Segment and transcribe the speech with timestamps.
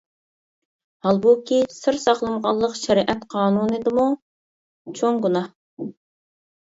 [1.07, 4.07] ھالبۇكى، سىر ساقلىمىغانلىق شەرىئەت قانۇنىدىمۇ
[5.01, 5.47] چوڭ گۇناھ.